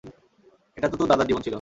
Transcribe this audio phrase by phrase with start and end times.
[0.77, 1.49] এটা তো তোর দাদার জীবন ছিল।